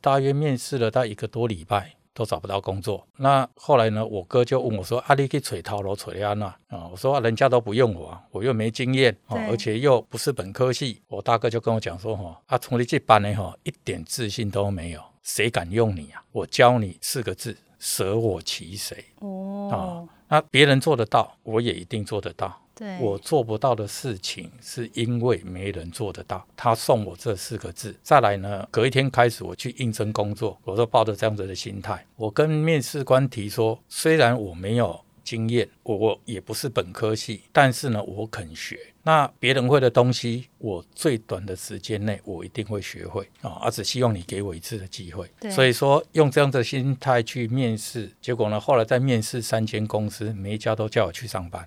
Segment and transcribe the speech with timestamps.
[0.00, 1.94] 大约面试了他一个多礼拜。
[2.18, 3.06] 都找不到工作。
[3.18, 4.04] 那后来呢？
[4.04, 16.20] 我哥就问我说：“阿你去揣头路揣安娜啊？”我说：“人家都不用我，我又没经验啊，而且又不是本科系。”我大哥就跟我讲说：“哈，啊，从你这班呢，哈，一点自信都没有，谁敢用你啊？
[16.32, 18.96] 我教你四个字：舍我其谁。
[19.20, 19.78] 哦，啊，
[20.26, 22.60] 那别人做得到，我也一定做得到。”
[23.00, 26.46] 我做不到的事情，是因为没人做得到。
[26.56, 28.66] 他送我这四个字，再来呢？
[28.70, 32.04] 隔一天开始，我去应征工作，我都抱着这样子的心态。
[32.16, 38.78] 我跟面试官提说，虽然我没有经验，我也不是本科系，但是呢，我肯学。
[39.02, 43.56] 那别人会的东西，我最短的时间内，我一定会学会啊！
[43.62, 45.26] 而只希望你给我一次的机会。
[45.50, 51.66] 所以说，用这样的心态去面试，结果呢，后来在面试三间公司，每一家都叫我去上班。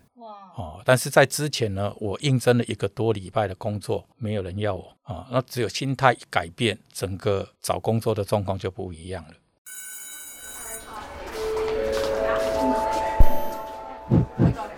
[0.61, 5.25] 哦，但是在之前呢，我应征了一个多礼拜的工作，没有人要我啊。
[5.31, 9.29] 那只有心态一改变，整个找工作的状况就不一样了。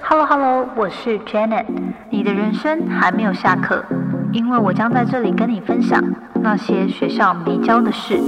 [0.01, 1.65] Hello Hello，我是 Janet，
[2.09, 3.83] 你的人生还没有下课，
[4.31, 6.01] 因为我将在这里跟你分享
[6.41, 8.21] 那些学校没教的事。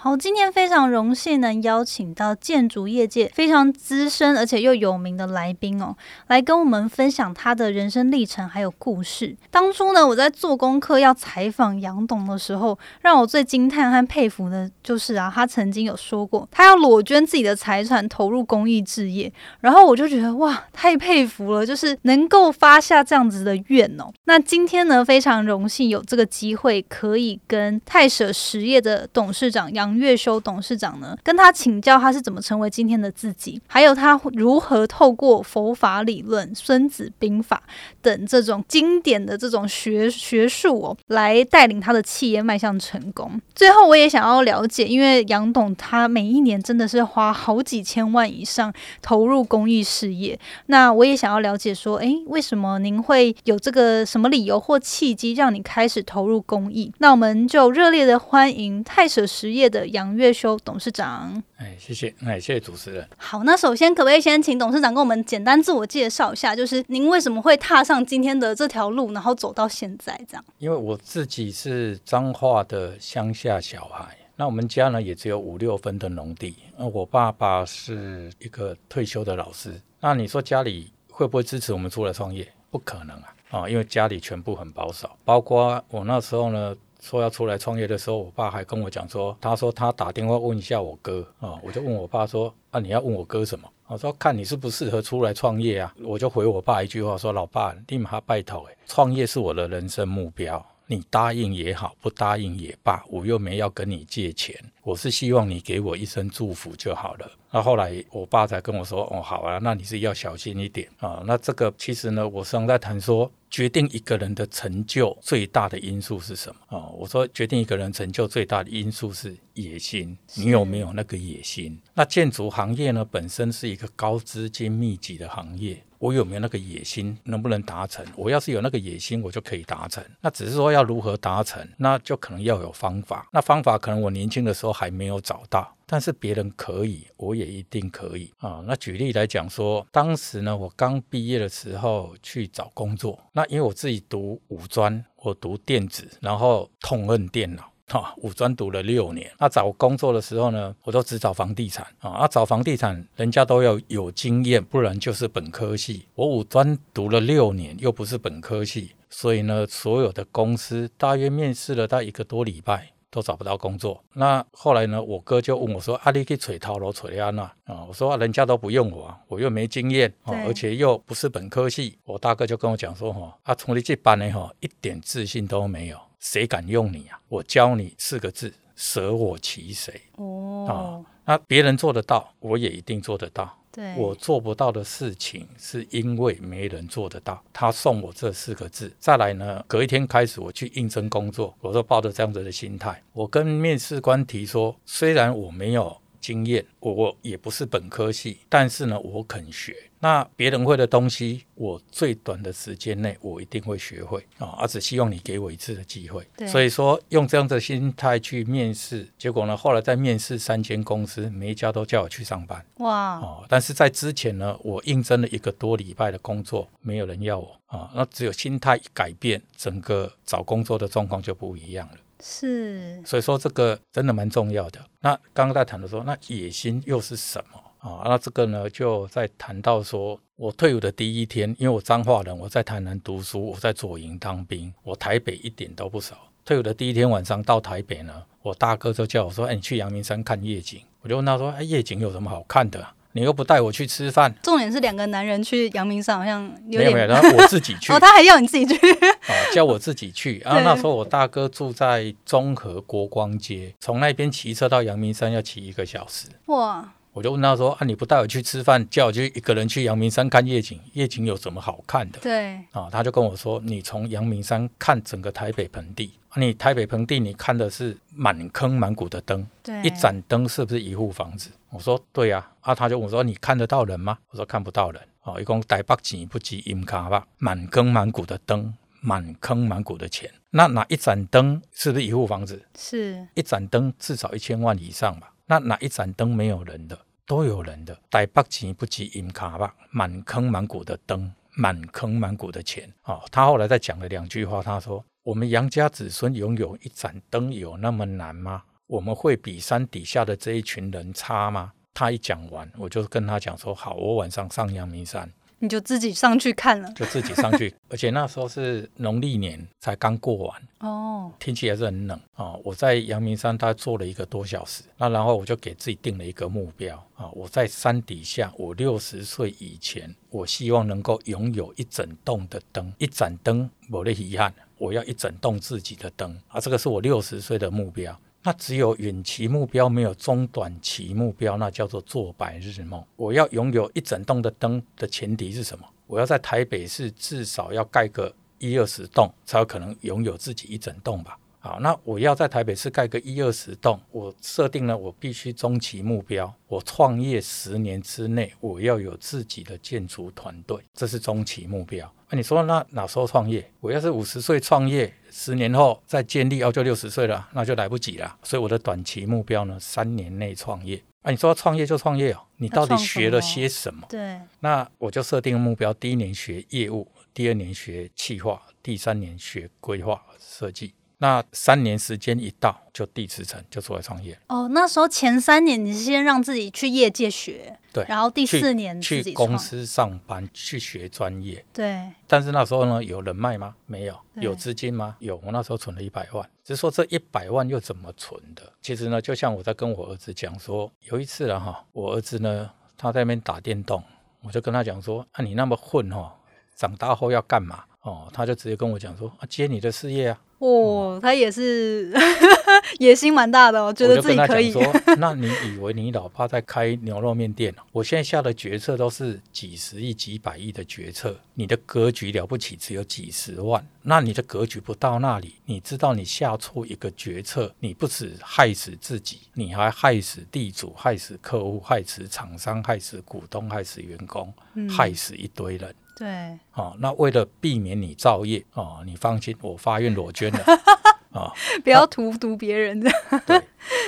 [0.00, 5.96] 好，今天非常荣幸能邀请到建筑业界非常资深而且又有名的来宾哦，
[6.28, 9.36] 来跟我们分享他的人生历程还有故事。
[9.50, 24.04] 当初呢，我在做功课要采访杨董的时候，让我最惊叹和佩服的就是啊，他曾经有说过他要裸捐自己的财产投入公益事业，然后我就觉得哇，太佩服了，就是能够发下这样子的愿哦。
[24.26, 29.87] 那今天呢，非常荣幸有这个机会可以跟泰舍实业的董事长杨。
[29.88, 37.62] 杨月修董事长呢，跟他请教他是怎么成为今天的自己，还有他如何透过佛法理论、孙子兵法
[38.02, 43.40] 等这种经典的这种学学术哦，来带领他的企业迈向成功。
[43.54, 56.92] 最后，我也想要了解，因为杨董他每一年真的是花好几千万以上投入公益事业，那我也想要了解说，诶，为什么您会有这个什么理由或契机让你开始投入公益？
[56.98, 59.77] 那我们就热烈的欢迎泰舍实业的。
[59.86, 63.08] 杨月修董事长，哎，谢谢，哎，谢谢主持人。
[63.16, 70.44] 好，那首先可不可以先请董事长跟我们简单自我介绍一下，就是您为什么会踏上今天的这条路，然后走到现在这样？
[70.58, 82.46] 因为我自己是彰化的乡下小孩，那我们家呢也只有五六分的农地，那我爸爸是一个退休的老师，那你说家里会不会支持我们出来创业？
[82.70, 86.76] 不可能啊，啊，因为家里全部很保守，包括我那时候呢。
[87.00, 93.68] 说要出来创业的时候，我爸还跟我讲说，他说他打电话问一下我哥啊，我就问我爸说啊，你要问我哥什么？
[93.86, 107.30] 我说看你适不适合出来创业啊，我就回我爸一句话说，老爸，立马拜托诶，创业是我的人生目标，你答应也好，不答应也罢，我又没要跟你借钱，我是希望你给我一声祝福就好了。
[107.50, 111.22] 那后来我爸才跟我说，哦，好啊，那你是要小心一点啊。
[111.26, 113.30] 那这个其实呢，我时常在谈说。
[113.50, 116.84] 决定一个人的成就最大的因素是什么啊？
[116.90, 120.14] 我说，决定一个人成就最大的因素是野心。
[120.34, 121.80] 你有没有那个野心？
[121.94, 125.82] 那建筑行业呢，本身是一个高资金密集的行业。
[125.98, 127.16] 我有没有那个野心？
[127.24, 128.04] 能不能达成？
[128.16, 130.04] 我要是有那个野心，我就可以达成。
[130.20, 133.28] 那只是说要如何达成，那就可能要有方法。
[133.32, 135.74] 那方法可能我年轻的时候还没有找到。
[135.90, 138.62] 但是别人可以，我也一定可以啊！
[138.66, 149.30] 那举例来讲说，当时呢，我刚毕业的时候去找工作，那因为我自己读五专，我读电子，然后痛恨电脑啊，五专读了六年。
[149.38, 156.06] 那找工作的时候呢，我都只找房地产啊，啊，找房地产人家都要有经验，不然就是本科系。
[156.14, 162.90] 我五专读了六年，又不是本科系，所以呢，所有的公司大约面试了大一个多礼拜。
[163.10, 165.02] 都找不到工作，那后来呢？
[165.02, 177.20] 我哥就问我说：“阿你去揣头路揣安娜啊？”我说：“人家都不用我，我又没经验，而且又不是本科系。”我大哥就跟我讲说：“哈，啊，从你这班呢，哈，一点自信都没有，谁敢用你啊？
[177.28, 180.78] 我教你四个字：舍我其谁。”哦，啊，
[181.24, 183.54] 那别人做得到，我也一定做得到。
[183.96, 187.40] 我做不到的事情，是因为没人做得到。
[187.52, 189.64] 他送我这四个字，再来呢？
[189.68, 193.00] 隔一天开始，我去应征工作，我都抱着这样子的心态。
[193.12, 199.76] 我跟面试官提说，虽然我没有经验，我也不是本科系，但是呢，我肯学。
[200.00, 206.26] 那别人会的东西，我最短的时间内我一定会学会啊，而只希望你给我一次的机会。
[206.46, 212.64] 所以说用这样的心态去面试，结果呢，后来在面试三间公司，每一家都叫我去上班。
[212.76, 213.44] 哇哦！
[213.48, 217.90] 但是在之前呢，我应征了一个多礼拜的工作，没有人要我啊。
[217.94, 221.94] 那只有心态一改变，整个找工作的状况就不一样了。
[222.20, 224.80] 是，所以说这个真的蛮重要的。
[225.00, 227.60] 那刚刚在谈的说，那野心又是什么？
[227.78, 236.14] 啊，那这个呢，就在谈到说，我退伍的第一天，因为我彰化人，我在台南读书，我在左营当兵，我台北一点都不熟。
[236.44, 242.84] 退伍的第一天晚上到台北呢，我大哥就叫我说：“哎，你去阳明山看夜景。”我就问他说：“哎，夜景有什么好看的？
[243.12, 247.92] 你又不带我去吃饭。”重点是两个男人去阳明山，好像没有没有，然后我自己去。
[247.94, 248.74] 哦，他还要你自己去？
[249.28, 250.38] 哦，叫我自己去。
[250.44, 256.28] 然后那时候我大哥住在中和国光街，从那边骑车到阳明山要骑一个小时。
[256.46, 256.94] 哇！
[257.18, 282.62] 我就问他说：“啊，你不带我去吃饭，叫我去一个人去阳明山看夜景，夜景有什么好看的？”对啊，他就跟我说：“你从阳明山看整个台北盆地，你台北盆地你看的是满坑满谷的灯，对，一盏灯是不是一户房子？”我说：“对呀。”啊，他就问我说：“你看得到人吗？”我说：“看不到人。”哦，一共台北钱不及银卡吧，满坑满谷的灯，满坑满谷的钱，那哪一盏灯是不是一户房子？
[282.78, 285.32] 是一盏灯至少一千万以上吧？
[285.50, 286.98] 那哪一盏灯没有人的？
[287.28, 293.20] 都有人的，台北钱不及银卡吧，满坑满谷的灯，满坑满谷的钱啊！
[293.30, 298.62] 他后来再讲了两句话，他说：“我们杨家子孙拥有一盏灯有那么难吗？
[298.86, 305.30] 我们会比山底下的这一群人差吗？”他一讲完，我就跟他讲说：“好，我晚上上阳明山。”
[305.60, 312.54] 你就自己上去看了，就自己上去，而且那时候是农历年才刚过完哦，天气还是很冷啊。
[312.62, 328.16] 我在阳明山大概坐了一个多小时，那然后我就给自己定了一个目标啊，我在山底下，我六十岁以前，我希望能够拥有一整栋的灯，一盏灯，我的遗憾，我要一整栋自己的灯啊，这个是我六十岁的目标。
[328.48, 333.04] 那只有远期目标，没有中短期目标，那叫做做白日梦。
[333.14, 335.84] 我要拥有一整栋的灯的前提是什么？
[336.06, 341.38] 我要在台北市至少要盖个一二十栋，才有可能拥有自己一整栋吧。
[341.60, 352.10] 好，那我要在台北市盖个一二十栋，我设定了我必须中期目标，我创业十年之内我要有自己的建筑团队，这是中期目标。
[352.30, 353.68] 那你说那哪时候创业？
[353.80, 358.38] 我要是五十岁创业，十年后再建立，哦，就六十岁了，那就来不及了。
[358.42, 361.02] 所以我的短期目标呢，三年内创业。
[361.22, 364.06] 啊，你说创业就创业哦，你到底学了些什么？
[364.08, 370.94] 对，那我就设定目标，第一年学业务，第二年学企划，第三年学规划设计。
[371.20, 374.38] 那三年时间一到，就地辞呈，就出来创业。
[374.46, 382.08] 哦，那时候前三年你是先让自己去业界学，对，然后第四年去公司上班去学专业，对。
[382.28, 383.74] 但是那时候呢，有人脉吗？
[383.86, 384.16] 没有。
[384.34, 385.16] 有资金吗？
[385.18, 385.36] 有。
[385.44, 388.72] 我那时候存了一百万，只是说这一百万又怎么存的？
[388.80, 394.00] 其实呢，就像我在跟我儿子讲说，有一次了哈，我儿子呢他在那边打电动，
[394.42, 396.32] 我就跟他讲说，啊，你那么混哈，
[396.76, 397.82] 长大后要干嘛？
[398.08, 400.40] 哦，他就直接跟我讲说，啊，接你的事业啊。
[400.58, 402.12] 哦，他也是
[402.98, 404.72] 野心蛮大的，我觉得自己可以。
[404.72, 404.82] 说，
[405.18, 407.72] 那你以为你老爸在开牛肉面店？
[407.92, 415.54] 我现在下的决策都是几十亿、几百亿的决策，你的格局了不起，只有几十万，那你的格局不到那里。
[415.64, 424.52] 你知道，你下错一个决策，你不止害死自己，你还害死地主、害死客户、害死厂商、害死股东、害死员工，
[424.90, 425.94] 害死一堆人。
[426.18, 430.58] 对，哦，那为了避免你造业，哦，你放心，我发愿裸捐了，
[431.32, 431.52] 啊，
[431.84, 433.10] 不要荼毒别人的。
[433.46, 433.62] 对，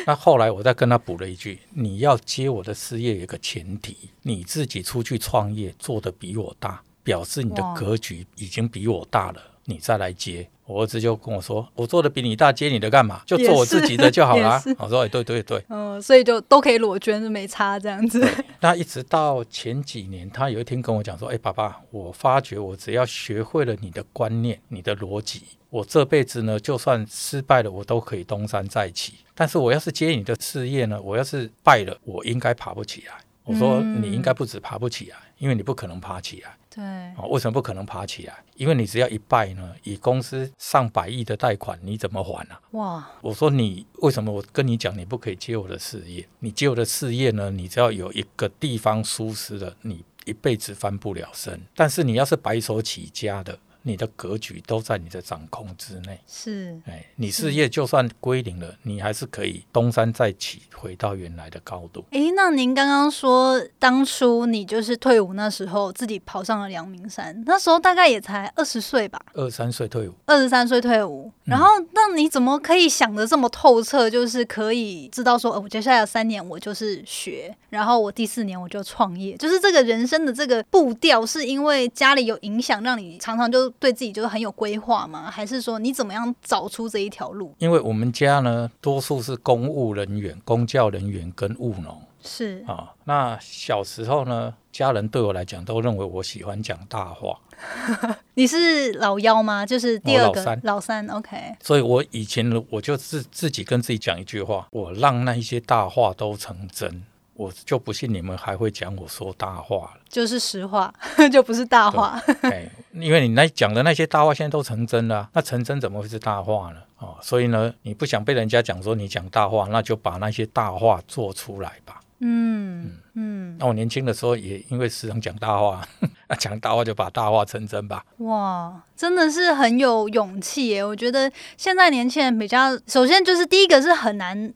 [0.06, 10.48] 那后来我再跟他补了一句，你要接我的事业有个前提，你自己出去创业做的比我大，表示你的格局已经比我大了，你再来接。
[10.70, 13.22] 我儿子就跟我说：“我做的比你大，接你的干嘛？
[13.26, 18.24] 就做我自己的就好了。”我说：“哎对对对。”嗯，所以就都可以裸捐，没差这样子。
[18.60, 29.14] 那一直到前几年，他有一天跟我讲说：“哎，爸爸，我发觉我只要学会了你的观念、你的逻辑，我这辈子呢，就算失败了，我都可以东山再起。
[29.34, 38.44] 但是我要是接你的事业呢，我要是败了，我应该爬不起来。”我说：“你应该不止爬不起来，因为你不可能爬起来。”对啊，为什么不可能爬起来？
[38.54, 42.60] 因为你只要一败呢，以公司上百亿的贷款，你怎么还啊？
[42.72, 43.10] 哇！
[43.22, 44.30] 我说你为什么？
[44.30, 46.26] 我跟你讲，你不可以接我的事业。
[46.38, 51.60] 你接我的事业呢，你只要有一个地方疏失了，你一辈子翻不了身。
[51.74, 56.18] 但是你要是白手起家的，你的格局都在你的掌控之内。
[56.26, 62.04] 是，哎，你事业就算归零了，你还是可以东山再起，回到原来的高度。
[62.10, 74.10] 哎，那您刚刚说当初你就是退伍那时候自己跑上了阳明山，那时候大概也才二十岁吧，二三岁退伍，二十三岁退伍，然后那你怎么可以想的这么透彻？
[74.10, 85.30] 就是可以知道说，哦，我接下来三年我就是学，然后我第四年我就创业，就是这个人生的这个步调，是因为家里有影响，让你常常就对自己就是很有规划吗？
[85.30, 87.54] 还是说你怎么样找出这一条路？
[87.58, 92.92] 因为我们家呢，多数是公务人员、公教人员跟务农是啊。
[93.04, 97.38] 那小时候呢，家人对我来讲都认为我喜欢讲大话，
[98.34, 99.64] 你是老幺吗？
[99.64, 107.02] 就是第二个老三老三，OK，所以我以前，我就自自己跟自己讲一句话：我让那一些大话都成真，
[107.40, 110.00] 我就不信你们还会讲我说大话了。
[110.10, 110.92] 就是实话，
[111.32, 112.20] 就不是大话。
[112.42, 116.80] 哎，因为你那讲的那些大话现在都成真了啊、那成真怎么会是大话呢？
[116.98, 122.02] 哦，所以呢，你不想被人家讲说你讲大话，那就把那些大话做出来吧。
[122.22, 125.82] 嗯嗯，那我年轻的时候也因为时常讲大话，
[126.28, 128.04] 那讲大话就把大话成真吧。
[128.18, 130.84] 哇，真的是很有勇气耶！
[130.84, 134.52] 我觉得现在年轻人比较，首先就是第一个是很难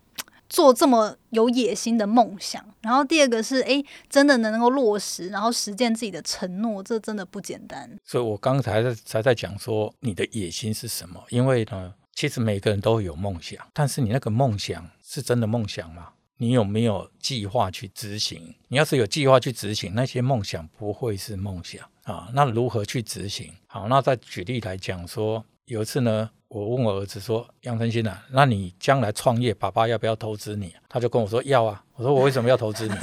[0.54, 7.90] 做这么有野心的梦想，然后第二个是哎，真的能够落实，然后实践自己的承诺，这真的不简单。
[8.04, 11.20] 所以我刚才在才在讲说你的野心是什么？
[11.30, 16.11] 因为呢，其实每个人都有梦想，但是你那个梦想是真的梦想吗？
[16.37, 18.54] 你有没有计划去执行？
[18.68, 22.30] 你要是有计划去执行，那些梦想不会是梦想啊。
[22.32, 23.52] 那如何去执行？
[23.66, 32.94] 好，那再举例来讲说，有一次呢，我问我儿子说：“杨成新啊，那你将来创业，爸爸要不要投资你？”他就跟我说：“要啊。”我说：“我为什么要投资你？”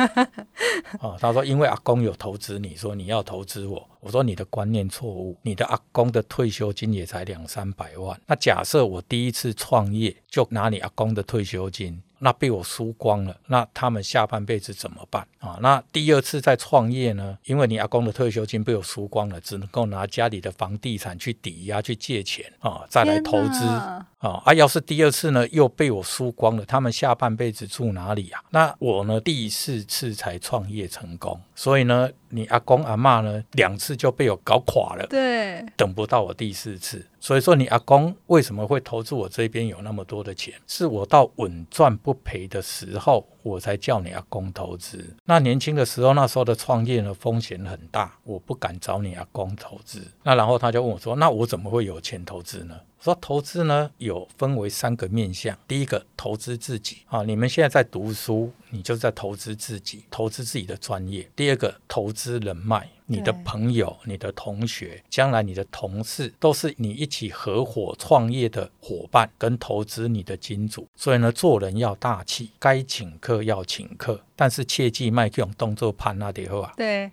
[1.01, 8.17] 哦，他说：“因为阿公有投资你，说你要投资我。”我说：“你的观念错误，你的阿公的退休金也才两三百万。
[8.25, 15.58] 那假设我第一次创业就拿你阿公的退休金，那被我输光了，那他们下半辈子怎么办啊？
[15.60, 17.36] 那第二次再创业呢？
[17.46, 24.06] 因为你阿公的退休金被我输光了，只能够拿家里的房地产去抵押去借钱啊，再来投资啊。
[24.20, 28.44] 啊，要是第二次呢又被我输光了，他们下半辈子住哪里啊？
[28.51, 35.06] 那我呢第四次才创业成功，所以呢，你阿公阿妈呢两次就被我搞垮了。
[35.08, 40.54] 对，等不到我第四次，所以说你阿公为什么会投资我这边有那么多的钱？
[40.68, 45.15] 是我到稳赚不赔的时候，我才叫你阿公投资。
[45.25, 50.01] 那年轻的时候，那时候的创业呢，风险很大，我不敢找你阿公投资。
[50.24, 61.27] 那然后他就问我说：“那我怎么会有钱投资呢？”我说投资呢有分为三个面向，第一个投资自己啊，你们现在在读书，你就在投资自己，投资自己的专业。
[61.36, 70.88] 第二个投资人脉，你的朋友、你的同学，将来你的同事都是你一起合伙创业的伙伴，跟投资你的金主。
[70.96, 76.72] 所以呢，做人要大气，该请客要请客，但是切记卖这种动作盘那点后啊。
[76.77, 77.12] 对，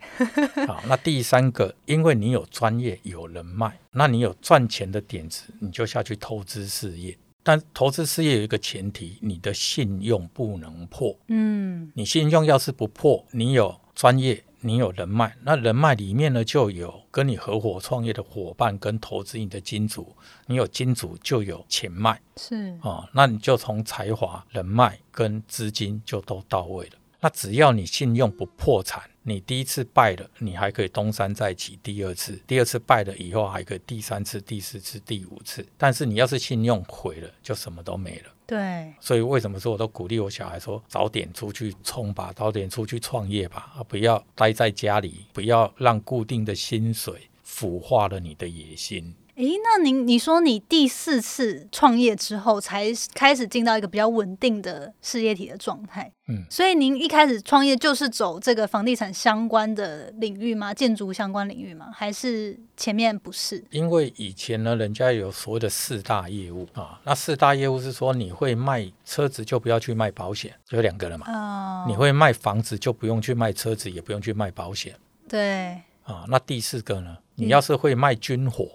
[0.69, 7.19] 好，那第三个，因为你有专业、有人脉，那你有赚钱的点子，你就下去投资事业。
[7.43, 11.17] 但投资事业有一个前提，你的信用不能破。
[11.27, 26.93] 嗯，你信用要是不破，你有专业，你有人脉，那人脉里面呢就有跟你合伙创业的伙伴，跟投资你的金主，你有金主就有钱脉是，哦，那你就从才华、人脉跟资金就都到位了。
[27.21, 35.67] 那只要你信用不破产，你第一次败了，你还可以东山再起；第二次，第二次败了以后还可以第三次、第四次、第五次。
[35.77, 38.31] 但是你要是信用毁了，就什么都没了。
[38.47, 49.15] 对，所以为什么说我都鼓励我小孩说，早点出去冲吧，早点出去创业吧，啊，不要待在家里，不要让固定的薪水腐化了你的野心。
[49.39, 60.75] 诶，那您你说你第四次创业之后才开始进到一个比较稳定的事业体的状态，嗯所以您一开始创业就是走这个房地产相关的领域吗？
[60.75, 61.87] 建筑相关领域吗？
[61.95, 63.65] 还是前面不是？
[63.71, 71.27] 因为以前呢，人家有所谓的四大业务啊，那四大业务是说你会卖车子就不要去卖保险，有两个了嘛。
[71.33, 74.97] 哦、你会卖房子就不用去卖车子，也不用去卖保险
[75.29, 76.25] 对，啊。
[76.27, 78.69] 那第四个呢，你要是会卖军火，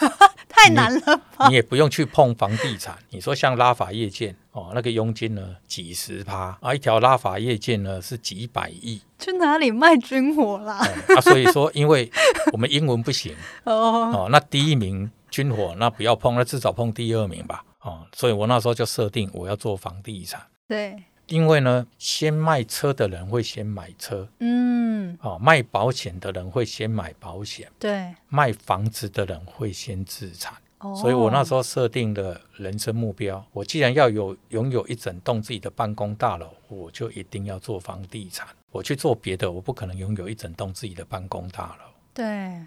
[0.48, 1.48] 太难了吧？
[1.48, 2.96] 你也不用去碰房地产。
[3.10, 10.78] 你说像拉法叶建哦，那个佣金呢几十趴啊，一条拉法叶建呢是几百亿、去哪里卖军火啦？
[11.08, 12.10] 哎啊，所以说因为
[12.52, 20.40] 我们英文不行 哦，哦，那第一名军火那不要碰，那至少碰第二名吧哦，所以我那时候就设定我要做房地产。
[20.66, 20.96] 对，
[21.28, 30.54] 因为呢，先卖车的人会先买车，嗯，哦，卖保险的人会先买保险，对，卖房子的人会先自产。
[30.78, 38.46] 哦，所以我那时候设定的人生目标，我既然要有拥有一整栋自己的办公大楼，我就一定要做房地产。
[38.70, 41.90] 我去做别的，我不可能拥有一整栋自己的办公大楼。
[42.12, 42.24] 对，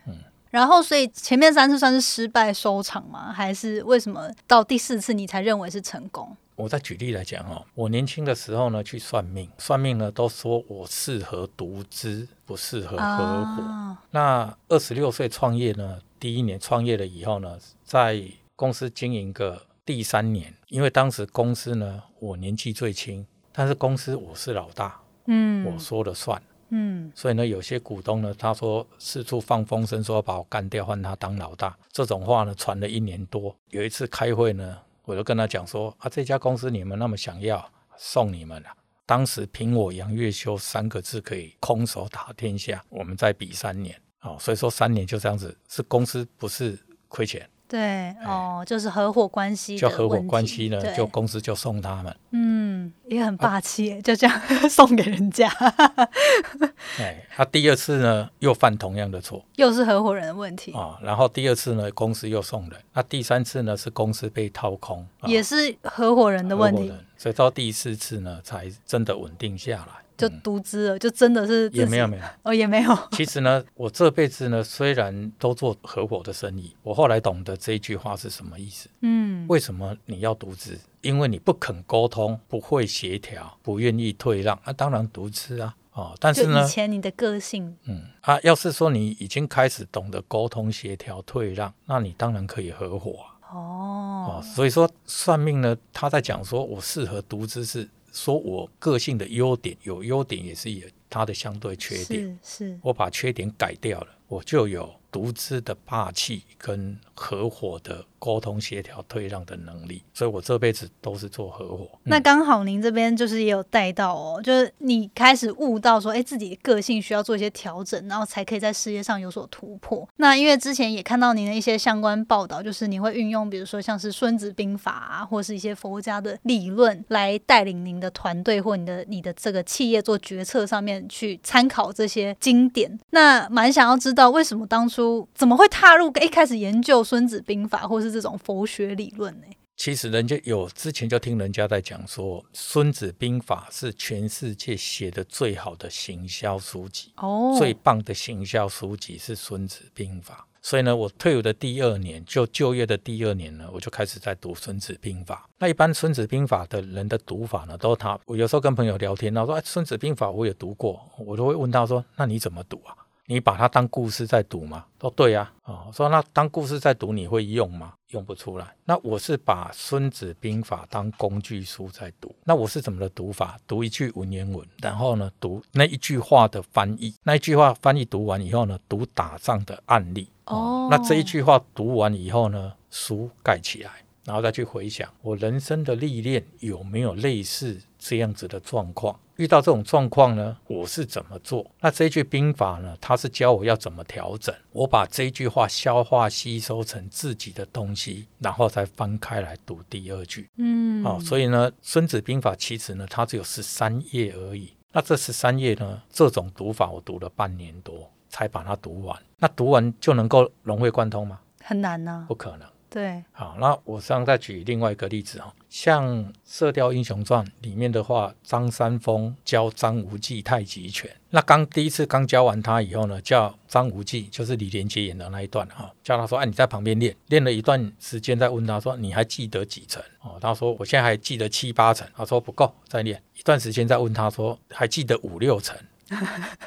[0.08, 0.18] 嗯
[0.50, 3.32] 然后所以前面三次算是失败收场吗？
[3.32, 6.36] 还是为什么到第四次你才认为是成功？
[6.60, 13.64] 我再举例来讲哦，我年轻的时候呢去算命，算命呢都说我适合独资，不适合合伙。
[13.64, 18.22] 啊那二十六岁创业呢，第一年创业了以后呢，在
[18.58, 26.42] 公司经营个第三年，因为当时公司呢我年纪最轻，但是公司我是老大，嗯，我说了算。
[26.72, 31.76] 嗯所以呢，有些股东呢，他说四处放风声，说要把我干掉，换他当老大。
[31.90, 33.56] 这种话呢，传了一年多。
[33.70, 34.78] 有一次开会呢，
[35.10, 38.70] 我就跟他讲说啊，这家公司你们那么想要，送你们了。
[39.08, 52.16] 当时凭我杨月修三个字可以空手打天下，我们再比三年哦，所以说三年就这样子，是公司不是亏钱，对哦，就是合伙关系的就合伙关系呢，就公司就送他们。
[52.32, 55.48] 嗯，也很霸气耶，就这样 送给人家，
[57.00, 70.09] 哎，他、第二次呢又犯同样的错，又是合伙人的问题，啊、然后第二次呢，公司又送人，那第三次呢是公司被掏空，啊也是合伙人的问题，所以到第四次呢才真的稳定下来。
[70.20, 78.90] 就独资了，就真的是也没有没有，哦，也没有， 其实呢，我这辈子呢虽然都做合伙的生意，我后来懂得这一句话是什么意思。
[79.02, 80.78] 嗯，为什么你要独资？
[81.02, 85.74] 因为你不肯沟通，不会协调，不愿意退让，那、当然独资啊。
[85.94, 93.36] 哦，但是呢以，前你的个性，嗯啊，要是说你已经开始懂得沟通、协调、退让，那你当然可以合伙啊。
[93.52, 102.38] 哦哦，，所以说算命呢，他在讲说我适合独资，是说我个性的优点，有优点也是有它的相对缺点。
[102.44, 110.02] 是是，我把缺点改掉了，我就有独资的霸气跟合伙的沟通协调退让的能力。
[110.14, 111.88] 所以我这辈子都是做合伙。
[112.04, 120.08] 那刚好您这边就是也有带到哦，就是你开始悟到说，哎，自己的个性需要做一些调整，然后才可以在事业上有所突破。
[120.16, 132.98] 那因为之前也看到您的一些相关报道，就是你会运用，比如说像是《孙子兵法》啊，或是一些佛家的理论，来带领您的团队或你的你的这个企业做决策上面去参考这些经典。
[133.10, 139.48] 那蛮想要知道，为什么当初怎么会踏入一开始研究《孙子兵法》或是这种佛学理论呢？
[139.76, 147.12] 其实人家有之前就听人家在讲说，《孙子兵法》是全世界写的最好的行销书籍。
[147.16, 155.48] 哦，最棒的行销书籍是《孙子兵法》，所以呢，我退伍的第二年，就就业的第二年呢，我就开始在读《孙子兵法》。
[155.58, 162.94] 那一般《孙子兵法》的人的读法呢，都他，我有时候跟朋友聊天，他说：“哎，《孙子兵法》我也读过。”我都会问他说：“那你怎么读啊？
[163.30, 168.74] 你把它当故事在读吗？”说：“对呀。”啊，我说：“那当故事在读，你会用吗？”用不出来。
[168.86, 172.36] 那我是把《孙子兵法》当工具书在读。
[172.44, 173.56] 那我是怎么的读法？
[173.68, 177.14] 读一句文言文，然后呢，读那一句话的翻译。
[177.22, 180.28] 那一句话翻译读完以后呢，读打仗的案例。
[180.46, 183.92] 哦那这一句话读完以后呢，书盖起来，
[184.26, 189.20] 然后再去回想我人生的历练有没有类似这样子的状况。
[189.40, 191.66] 遇到这种状况呢，我是怎么做？
[191.80, 194.54] 那这一句兵法呢，它是教我要怎么调整。
[194.74, 200.50] 我把这一句话消化吸收成自己的东西，然后再翻开来读第二句。
[200.58, 204.74] 嗯，哦，所以呢，《孙子兵法》其实呢，它只有十三页而已。
[204.92, 209.18] 那这十三页呢，这种读法我读了半年多才把它读完。
[209.38, 211.40] 那读完就能够融会贯通吗？
[211.64, 212.68] 很难呐、不可能。
[212.90, 216.08] 对，好，那我这样再举另外一个例子哈，像
[216.44, 221.10] 《射雕英雄传》里面的话，张三丰教张无忌太极拳。
[221.30, 230.02] 那刚第一次刚教完他以后呢，叫张无忌，就是李连杰演的那一段哈，叫他说：“哎、你在旁边练，练了一段时间，再问他说你还记得几成？
[230.22, 232.08] 哦，他说我现在还记得七八成。
[232.16, 235.78] 他说不够，再练一段时间，再问他说还记得五六成。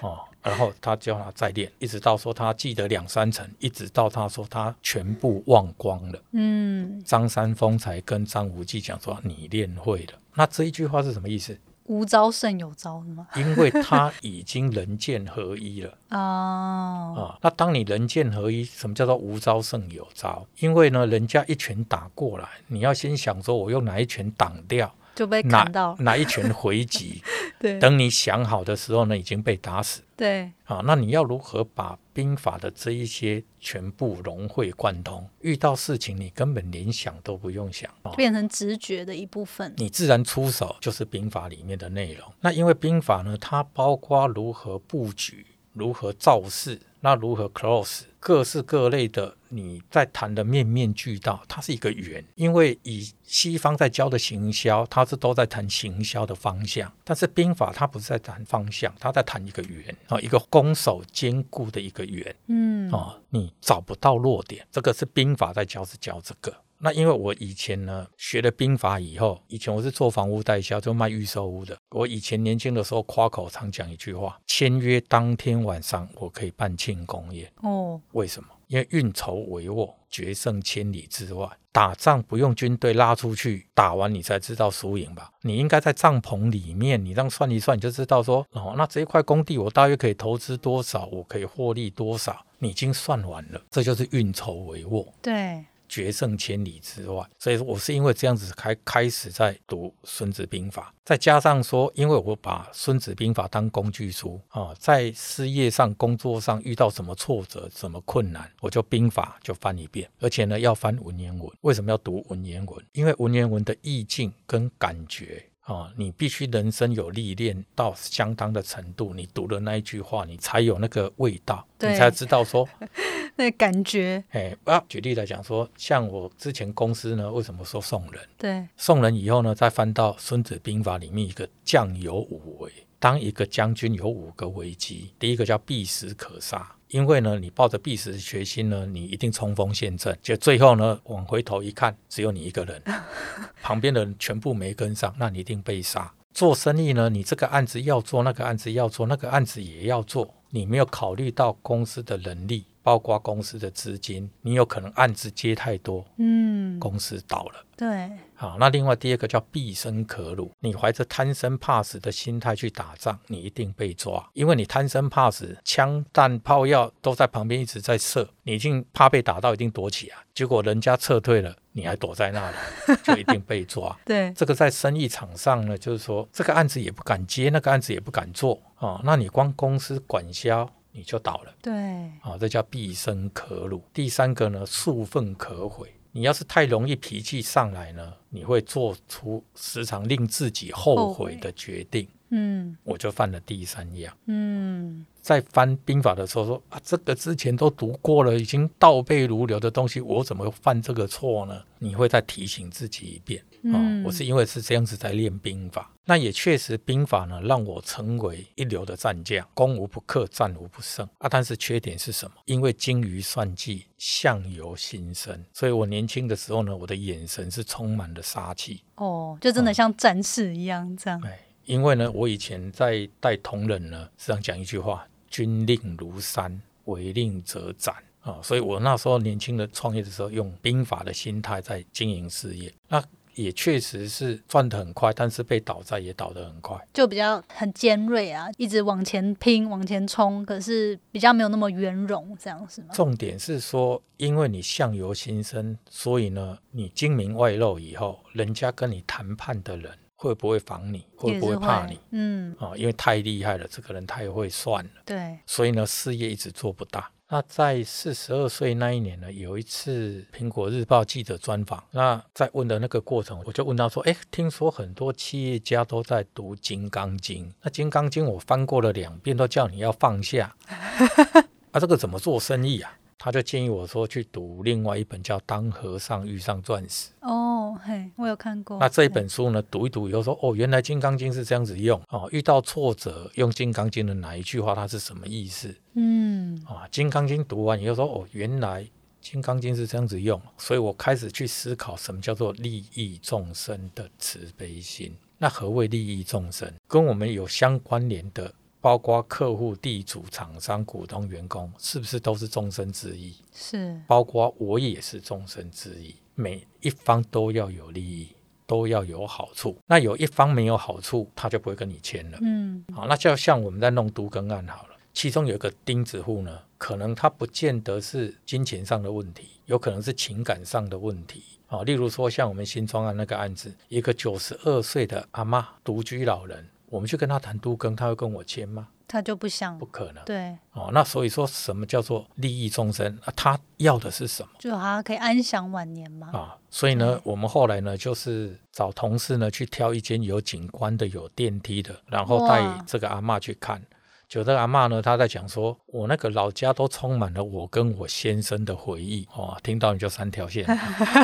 [0.00, 6.22] 哦，然后他叫他再练，一直到说他记得两三成，一直到他说他全部忘光了。
[6.32, 11.56] 嗯，张三丰才跟张无忌讲说：“你练会了。”那这一句话是什么意思？
[11.86, 13.26] 无招胜有招是吗？
[13.34, 17.38] 因为他已经人剑合一了 哦，啊。
[17.42, 20.46] 那当你人剑合一，什么叫做无招胜有招？
[20.58, 27.20] 因为呢，人家一拳打过来，你要先想说我用哪一拳挡掉，就被哪砍到，哪一拳回击，
[27.58, 30.80] 对等你想好的时候呢，已经被打死对，啊。
[30.84, 35.28] 那你要如何把兵法的这一些全部融会贯通？
[35.40, 39.74] 遇到事情你根本连想都不用想啊，变成直觉的一部分。
[39.78, 42.32] 你自然出手就是兵法里面的内容。
[42.40, 52.24] 那因为兵法呢，它包括如何布局、如何造势、那如何 close，各式各类的你在谈的面面俱到，它是一个圆。
[52.36, 62.32] 因为以西方在教的行销，它是都在谈行销的方向，但是兵法它不是在谈方向，它在谈一个圆啊，一个攻守兼顾的一个圆。
[62.46, 66.54] 嗯，哦，你找不到弱点，这个是兵法在教，是教这个。
[66.84, 71.78] 那因为我以前呢学了兵法以后，以前我是做房屋代销，就卖预售屋的。
[71.90, 77.48] 我以前年轻的时候夸口常讲一句话：签约当天晚上我可以办庆功宴。
[77.62, 78.48] 哦，为什么？
[78.66, 81.48] 因为运筹帷幄，决胜千里之外。
[81.70, 85.30] 打仗不用军队拉出去，打完你才知道输赢吧？
[85.42, 93.60] 你应该在帐篷里面，你这样算一算，你就知道说，哦，那这一块工地我大约可以投资多少，我可以获利多少，你已经算完了。
[93.70, 95.06] 这就是运筹帷幄。
[95.22, 111.46] 对，决胜千里之外，所以我是因为这样子开开始在读《孙子兵法》，再加上说，因为我把《孙子兵法》当工具书啊，在事业上、工作上遇到什么挫折、什么困难，我就兵法就翻一遍，而且呢要翻文言文。
[111.60, 112.86] 为什么要读文言文？
[112.92, 115.44] 因为文言文的意境跟感觉。
[115.62, 122.68] 啊，你必须人生有历练到相当的程度，你读了那一句话，你才有那个味道，你才知道说，
[123.36, 128.20] 那感觉，哎啊，举例来讲说，像我之前公司呢，为什么说送人？
[128.36, 132.72] 对，送人以后呢，再翻到《孙子兵法》里面一个将有五危。
[132.98, 142.82] 当一个将军有五个危机，第一个叫避实可杀，因为呢，你抱着必死的决心呢，你一定冲锋陷阵，就最后呢，往回头一看，只有你一个人，
[143.62, 146.12] 旁边的人全部没跟上，那你一定被杀。
[146.34, 157.64] 做生意呢，你这个案子要做，那个案子要做，那个案子也要做，你没有考虑到公司的能力，包括公司的资金，你有可能案子接太多，嗯，公司倒了。
[157.74, 172.56] 对，好，那另外第二个叫必生可辱，你怀着贪生怕死的心态去打仗，你一定被抓，因为你贪生怕死，枪弹炮药都在旁边一直在射，你已经怕被打到，一定躲起来，结果人家撤退了，你还躲在那里，
[173.02, 173.98] 就一定被抓。
[174.04, 181.54] 对，这个在生意场上呢，就是说这个案子也不敢接，那个案子也不敢做啊、哦，那你光公司管销你就倒了。
[181.60, 181.72] 对，
[182.20, 183.82] 啊、这叫毕生可辱。
[183.92, 185.92] 第三个呢，素愤可悔。
[186.14, 192.06] 你要是太容易脾气上来呢，你会做出时常令自己后悔的决定。
[192.34, 194.16] 嗯我就犯了第三样。
[194.24, 201.62] 嗯，在翻兵法的时候说啊，这个之前都读过了，已经倒背如流的东西，我怎么犯这个错呢？
[201.78, 211.28] 你会再提醒自己一遍啊、嗯我是因为是这样子在练兵法，那也确实兵法呢让我成为一流的战将，攻无不克，战无不胜啊。
[211.28, 212.36] 但是缺点是什么？
[212.46, 218.82] 因为精于算计，相由心生，所以我年轻的时候呢，我的眼神是充满了杀气。
[218.96, 221.20] 哦，就真的像战士一样这样。
[221.24, 233.02] 哎，因为呢，我以前在带同仁呢，时常讲一句话：“军令如山，违令则斩。”啊，所以我那时候年轻的创业的时候，用兵法的心态在经营事业，那
[233.34, 236.76] 也确实是赚得很快，但是被倒在也倒得很快。
[236.92, 242.88] 就比较很尖锐啊，一直往前拼、往前冲，可是比较没有那么圆融，这样是吗？
[242.92, 251.98] 重点是说，因为你相由心生，所以呢，你精明外露以后，人家跟你谈判的人会不会防你，会不会怕你？
[252.10, 254.90] 嗯，啊，因为太厉害了，这个人太会算了。
[255.04, 257.10] 对，所以呢，事业一直做不大。
[257.32, 270.54] 那在四十二岁那一年呢，有一次苹果日报记者专访，那在问的那个过程，我就问他说：“哎，听说很多企业家都在读《金刚经》，那《金刚经》我翻过了两遍，都叫你要放下，
[271.72, 277.10] 啊，这个怎么做生意啊？”他就建议我说去读另外一本叫《当和尚遇上钻石》。
[277.20, 278.80] 哦，嘿，我有看过。
[278.80, 286.82] 那这一本书呢，读一读以后说，哦，原来《金刚经》是这样子用哦，遇到挫折用《金刚经》的哪一句话，它是什么意思嗯，啊？
[286.90, 288.82] 《金刚经》读完以后说，哦，原来
[289.20, 295.14] 《金刚经》是这样子用，所以我开始去思考什么叫做利益众生的慈悲心。
[295.38, 296.68] 那何谓利益众生？
[296.88, 298.52] 跟我们有相关联的，
[298.82, 303.32] 包括客户、地主、厂商、股东、员工，是不是都是众生之一？
[303.54, 308.28] 是，包括我也是众生之一，每一方都要有利益，
[308.66, 309.78] 都要有好处。
[309.86, 312.38] 那有一方没有好处，他就不会跟你签了。
[312.42, 321.44] 嗯，好，那就像我们在弄都更案好了，其中有一个钉子户呢，可能他不见得是金钱上的问题，有可能是情感上的问题。
[321.68, 328.86] 啊，例如说像我们新庄案那个案子，一个九十二岁的阿妈独居老人，我们去跟他谈都更，他会跟我签吗？
[329.08, 330.22] 他就不想不，可能。
[330.26, 333.32] 对，哦，那所以说什么叫做利益终身啊？
[333.34, 336.28] 他要的是什么就他可以安享晚年嘛。
[336.34, 336.58] 啊？
[336.68, 343.82] 所以呢，我们后来呢，就是找同事呢去挑一间有景观的、有电梯的，然后带哇这个阿嬷去看。
[344.28, 350.66] 就这个阿嬷呢，她在讲说，我那个老家都充满了我跟我先生的回忆哦，听到你就三条线。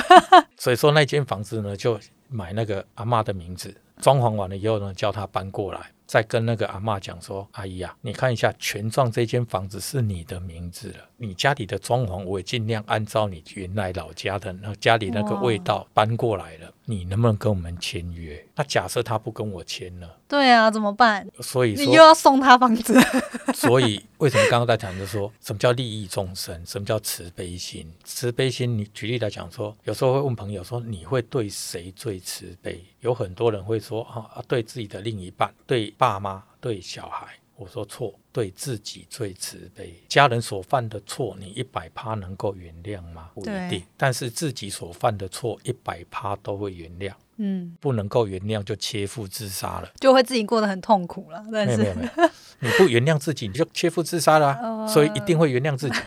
[0.57, 18.45] 所以说那间房子呢，就买那个阿嬷的名字，装潢完了以后呢，叫他搬过来，再跟那个阿嬷讲说，阿姨啊，你看一下全幢这间房子是你的名字了，你家里的装潢我也尽量按照你原来老家的那家里那个味道搬过来了，你能不能跟我们签约？
[18.55, 20.09] 那假设他不跟我签呢？
[20.27, 21.27] 对啊，怎么办？
[21.41, 23.01] 所以你又，要送他房子，
[23.55, 27.91] 所以为什么刚刚在谈，就是说什么叫利益众生，什么叫慈悲心？
[28.05, 32.85] 慈悲心，你举例来讲说，有时候会问朋友说，你会对谁最慈悲？
[33.01, 37.27] 有很多人会说啊啊，对自己的另一半，对爸妈，对小孩。
[37.57, 39.93] 我说错，对自己最慈悲。
[40.09, 43.31] 家人所犯的错，你一百趴能够原谅吗？
[43.35, 43.83] 不一定。
[43.97, 47.13] 但是自己所犯的错，一百趴都会原谅。
[47.39, 49.91] 嗯，不能够原谅，就切腹自杀了。
[49.99, 51.45] 就会自己过得很痛苦了。
[51.53, 52.31] 但是，没有没有没有，
[52.61, 55.99] 你不原谅自己，你就切腹自杀了所以一定会原谅自己。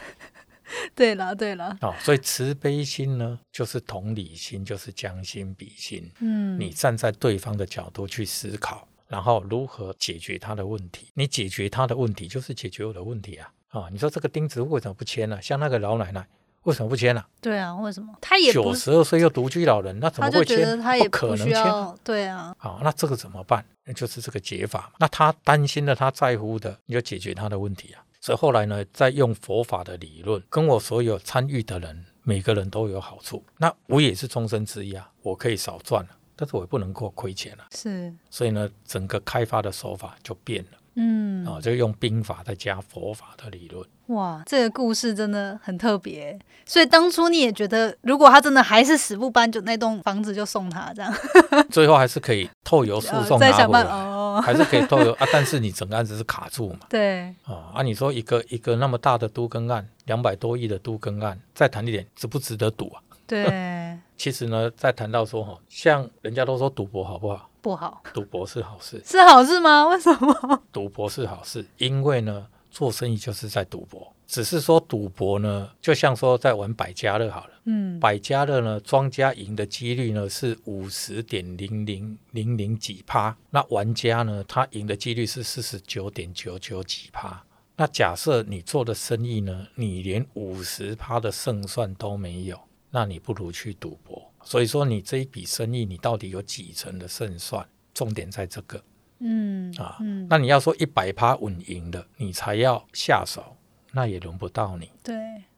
[0.96, 6.12] 对了对了，哦，所以慈悲心呢，就是同理心，就是将心比心。
[6.20, 11.08] 嗯，你站在对方的角度去思考，然后如何解决他的问题。
[11.14, 13.52] 你解决他的问题，就是解决我的问题啊！
[13.70, 16.28] 啊、你说这个钉子户为什么不签呢、像那个老奶奶
[16.64, 20.80] 为什么不签呢、对啊，为什么他也不九十二岁又独居老人，那怎么会签？
[20.80, 21.96] 他也不可能需签啊。
[22.04, 23.66] 对啊，好，那这个怎么办？
[23.86, 24.92] 那就是这个解法嘛。
[25.00, 28.04] 那他担心的，他在乎的，你就解决他的问题啊。
[28.22, 33.44] 所以后来呢，在用佛法的理论，跟我所有参与的人，每个人都有好处。
[33.58, 37.66] 那我也是终身之一啊，我可以少赚了，但是我也不能够亏钱了。
[37.72, 43.86] 是，所以呢，整个开发的手法就变了嗯，啊，就用兵法再加佛法的理论。
[44.08, 46.38] 哇，这个故事真的很特别。
[46.66, 51.14] 所以当初你也觉得，如果他真的还是死不搬，就那栋房子就送他这样，
[51.72, 54.42] 最后还是可以透由诉呃讼拿回来，哦。
[54.44, 56.80] 还是可以透由啊，但是你整个案子是卡住嘛。
[56.90, 57.84] 对，啊啊！
[57.84, 63.02] 你说一个一个那么大的都更案，两百多亿的都更案，再谈一点，值不值得赌啊？
[63.28, 67.50] 对， 其实呢，再谈到说哈，像人家都说赌博好不好？
[67.62, 69.88] 不好赌博是好事，是好事吗？
[69.88, 70.64] 为什么？
[70.72, 74.14] 赌博是好事，因为呢，做生意就是在赌博。
[74.26, 87.44] 只是说赌博呢，就像说在玩百家乐好了，嗯，百家乐呢，庄家赢的几率呢是五十点零零零零几趴，那玩家呢，他赢的几率是四十九点九九几趴。
[87.76, 92.58] 那假设你做的生意呢，你连五十趴的胜算都没有，
[92.90, 94.31] 那你不如去赌博。
[94.44, 97.68] 所以说，你这一笔生意，你到底有几成的胜算？
[97.94, 98.82] 重点在这个
[99.20, 99.98] 嗯啊。
[100.00, 103.58] 嗯，那你要说一百趴稳赢的，你才要下手，
[103.92, 105.16] 那也轮不到你对，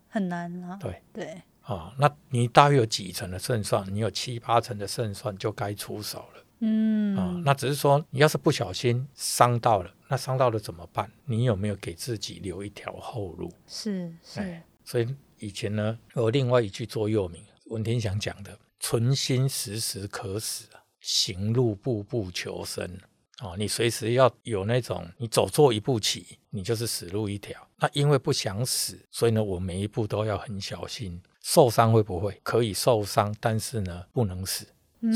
[0.09, 0.77] 很难啊。
[0.81, 1.93] 对对，啊。
[1.99, 3.85] 那你大约有几成的胜算？
[3.93, 6.43] 你有七八成的胜算就该出手了。
[6.65, 11.11] 嗯，啊，那只是说你要是不小心伤到了，那伤到了怎么办？
[11.25, 13.51] 你有没有给自己留一条后路？
[13.67, 20.65] 是是哎，所以以前呢，有另外一句座右铭，文天祥讲的：“存心时时可死，
[20.99, 22.99] 行路步步求生。”
[23.39, 27.65] 哦，你随时要有那种，你走错一步棋，你就是死路一条。
[27.77, 31.21] 那因为不想死，所以呢，我每一步都要很小心。
[31.41, 32.37] 受伤会不会？
[32.43, 34.67] 可以受伤，但是呢，不能死。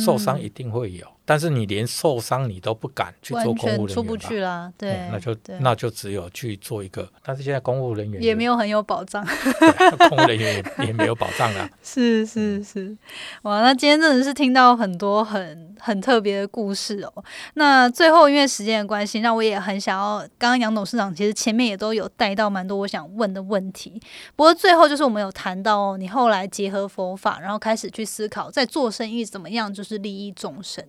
[0.01, 4.71] 受伤一定会有，但是你连受伤你都不敢去做公务人员出不去啦。
[4.77, 9.25] 对嗯，那就那就只有去做一个，但是现在公务人员，也没有很有保障。
[9.25, 11.69] 对 公务人员也也没有保障啦。
[11.83, 12.97] 是嗯是是，
[13.41, 13.59] 哇！
[13.59, 17.23] 那今天真的是听到很多很很特别的故事哦。
[17.55, 24.01] 那最后因为时间的关系，那我也很想要，刚刚杨董事长其实前面也都有带到蛮多我想问的问题。
[24.37, 30.81] 不过最后就是我们有谈到哦，你后来结合佛法，然后开始去思考在做生意怎么样就是利益众生。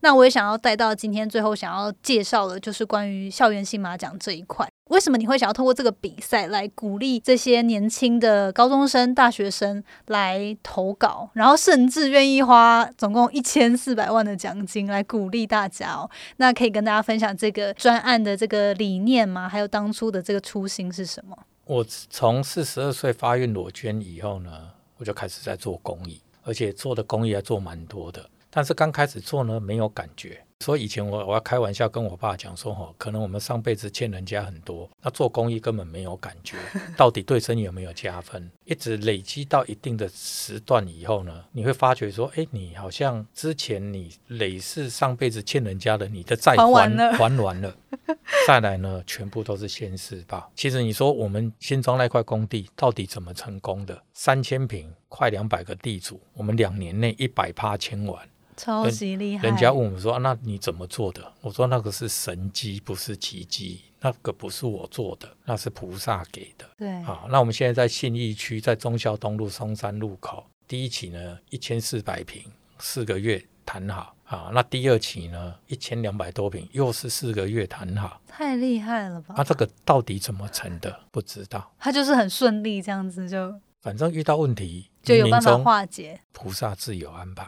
[0.00, 4.68] 那我也想要带到今天最后想要介绍的，就是关于校园性马奖这一块。
[4.90, 16.08] 为什么你会想要通过这个比赛来鼓励这些年轻的高中生、大学生来投稿，然后甚至愿意花总共一千四百万的奖金来鼓励大家哦？
[16.36, 19.48] 那可以跟大家分享这个专案的这个理念吗？
[19.48, 21.36] 还有当初的这个初心是什么？
[21.64, 28.30] 我从四十二岁发愿裸捐以后呢，我就开始在做公益，而且做的公益还做蛮多的。
[28.56, 36.56] 但是刚开始做呢，没有感觉所以以前我我要开玩笑跟我爸讲说，哈，可能我们上辈子欠人家很多，那做公益根本没有感觉，
[36.96, 38.50] 到底对生意有没有加分？
[38.64, 47.76] 一直累积到一定的时段以后呢，你会发觉说，哎，你好像之前你累是上辈子欠人家的，你的债还完了，还完了，
[48.48, 50.50] 再来呢，全部都是现世报。
[50.54, 54.02] 其实你说我们新庄那块工地到底怎么成功的？
[54.14, 58.26] 三千平，快两百个地主，我们两年内一百趴签完。
[58.56, 59.46] 超级厉害！
[59.46, 63.82] 人家问我们说：“那你怎么做的？”我说：“那个是神机，不是奇迹。
[64.00, 67.02] 那个不是我做的，那是菩萨给的。”对。
[67.02, 72.42] 好，那我们现在在信义区，在忠孝东路松山路口，第一期呢一千四百平，
[72.78, 74.14] 四个月谈好。
[74.24, 78.20] 啊，那第二期呢一千两百多平，又是四个月谈好。
[78.26, 79.34] 太厉害了吧？
[79.38, 81.00] 那这个到底怎么成的？
[81.12, 81.72] 不知道。
[81.78, 83.54] 他就是很顺利，这样子就。
[83.80, 86.20] 反正遇到问题就有办法化解。
[86.32, 87.46] 菩萨自有安排。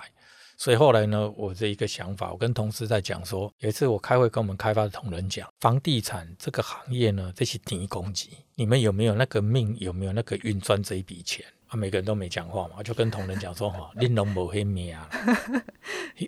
[0.59, 11.47] 所以后来呢，我这一个想法，我跟同事在讲说，有一次我开会跟我们开发的同仁讲，房地产这个行业呢，这些低攻击，你们有没有那个命，有没有那个运赚这一笔钱？
[11.69, 15.09] 啊，每个人都没讲话嘛，我就跟同仁讲说，哈，玲珑某黑命啊，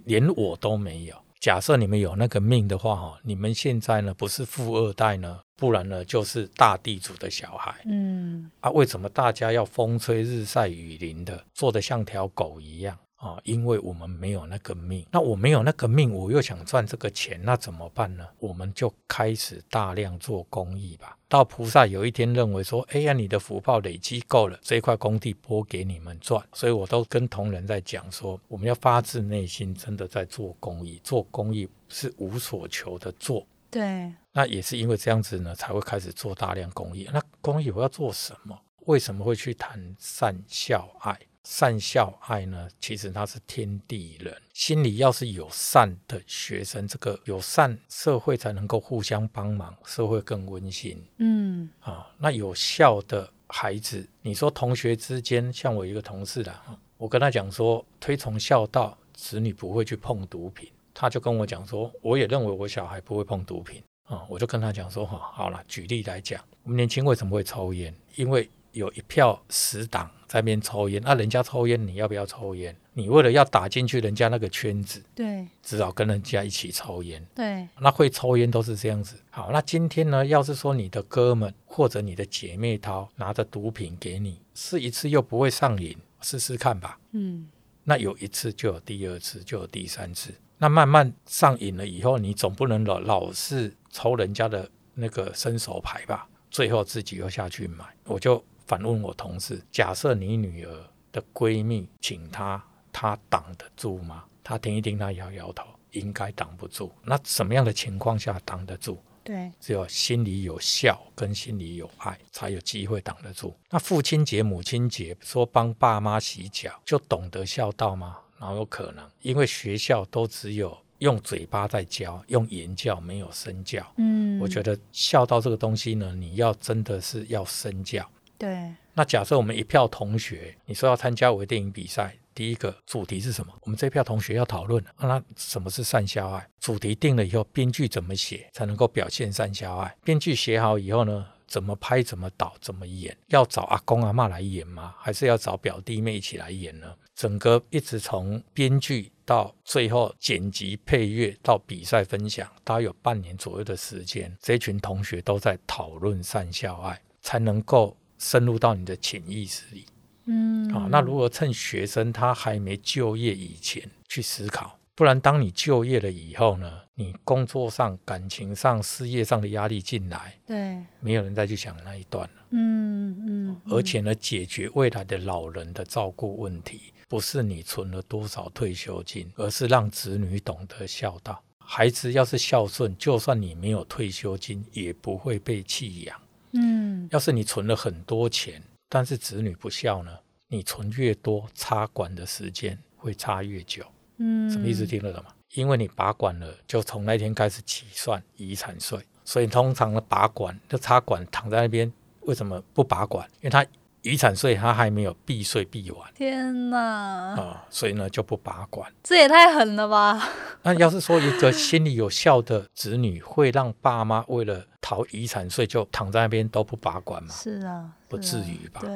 [0.05, 1.16] 连我都没有。
[1.40, 7.75] 假设你们有那个命的话，哈，你们现在呢不是富二代呢，不然呢就是大地主的小孩。
[7.87, 12.97] 嗯，啊，为什么大家要风吹日晒雨淋的，做的像条狗一样？
[13.21, 18.27] 啊，因为我们没有那个命，那我没有那个命，我又想赚这个钱，那怎么办呢？
[18.39, 21.19] 我们就开始大量做公益吧。
[21.29, 26.43] 到菩萨有一天认为说，哎呀，你的福报累积够了，这块工地拨给你们赚。
[26.55, 30.99] 所以我都跟同仁在讲说，我们要发自内心，真的在做公益。
[31.05, 33.47] 做公益是无所求的做。
[33.71, 34.11] 对。
[34.33, 37.07] 那也是因为这样子呢，才会开始做大量公益。
[37.13, 38.59] 那公益我要做什么？
[38.87, 41.19] 为什么会去谈善孝爱？
[41.44, 51.03] 善孝爱呢，其实他是天地人心里要是有善的学生，这个有善社会才能够互相帮忙，社会更温馨。
[51.18, 56.55] 嗯啊，那有孝的孩子，你说同学之间，像我一个同事的，
[56.98, 67.94] 我跟他讲说，推崇孝道，子女不会去碰毒品，他就跟我讲说，我也认为我小孩不会碰毒品啊，我就跟他讲说，哈，好了，举例来讲，我们年轻为什么会抽烟？
[68.16, 70.11] 因为有一票死党。
[70.31, 72.73] 在边抽烟，那人家抽烟，你要不要抽烟？
[72.93, 77.21] 你为了要打进去人家那个圈子，对，只好跟人家一起抽烟。
[77.35, 79.17] 对，那会抽烟都是这样子。
[79.31, 87.01] 好，那今天呢，要是说你的哥们或者你的姐妹淘拿着毒品给你试一次又不会上瘾，试试看吧。
[87.11, 87.49] 嗯，
[87.83, 90.33] 那有一次就有第二次，就有第三次。
[90.59, 96.29] 那慢慢上瘾了以后，你总不能老老是抽人家的那个伸手牌吧？
[96.53, 98.41] 最后自己又下去买，我就。
[98.71, 104.23] 反问我同事：假设你女儿的闺蜜请她，她挡得住吗？
[104.45, 106.93] 她听一听，她摇摇头，应该挡不住。
[107.03, 108.97] 那什么样的情况下挡得住？
[109.25, 113.53] 对，只有心里有孝跟心里有爱，才有机会挡得住。
[113.71, 118.19] 那父亲节、母亲节说帮爸妈洗脚，就懂得孝道吗？
[118.39, 119.05] 哪有可能？
[119.23, 123.85] 因为学校都只有用嘴巴在教，用言教，没有身教。
[123.97, 128.09] 嗯，我觉得孝道这个东西呢，你要真的是要身教。
[128.40, 133.53] 对，那假设我们一票同学，你说要参加微电影比赛，第一个主题是什么？
[133.61, 136.48] 我们这票同学要讨论，那什么是善孝爱？
[136.59, 139.94] 主题定了以后，编剧怎么写才能够表现善孝爱？
[140.03, 143.14] 编剧写好以后呢，怎么拍、怎么导、怎么演？
[143.26, 144.94] 要找阿公阿妈来演吗？
[144.98, 146.94] 还是要找表弟妹一起来演呢？
[147.14, 157.94] 整个一直从编剧到最后剪辑、配乐到比赛分享，大概有半年左右的时间，这群同学都在讨论善孝爱，才能够。
[158.21, 159.87] 深入到你的潜意识里，
[160.27, 164.79] 嗯，啊，那如何趁学生他还没就业以前去思考？
[164.95, 181.43] 不然，当你就业了以后呢，你工作上、感情上、事业上的压力进来，对，没有人再去想那一段了，嗯嗯，而且呢，解决未来的老人的照顾问题，不是你存了多少退休金，而是让子女懂得孝道。
[181.59, 186.21] 孩子要是孝顺，就算你没有退休金，也不会被弃养。
[186.53, 190.19] 嗯，要是你存了很多钱，但是子女不孝呢？
[190.49, 193.85] 你存越多，插管的时间会插越久。
[194.19, 194.85] 嗯，什么意思？
[194.85, 195.31] 听得懂吗？
[195.55, 198.99] 因为你拔管了，就从那天开始起算遗产税。
[199.25, 203.29] 所以通常的拔管就插管躺在那边，为什么不拔管？
[203.41, 203.65] 因为他
[204.03, 206.11] 遗产税他还没有避税避完。
[206.15, 206.79] 天哪！
[206.79, 208.91] 啊，所以呢就不把管。
[209.03, 210.29] 这也太狠了吧！
[210.63, 217.29] 那要是说一个心理有效的子女，会让爸妈为了逃遗产税就躺在那边都不把管吗？
[217.35, 218.81] 是啊，不至于吧？
[218.81, 218.91] 对，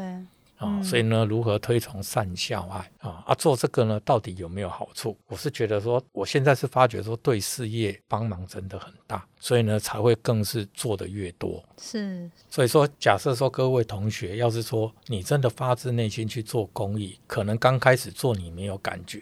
[0.57, 5.17] 啊，嗯所以呢，如何推崇善孝爱啊啊，做这个呢，到底有没有好处？
[5.27, 11.62] 我是觉得说，我现在是发觉说，对事业帮忙真的很大，所以呢，才会更是做的越多。
[11.79, 19.21] 是所以说，假设说各位同学，要是说你真的发自内心去做公益，可能刚开始做你没有感觉，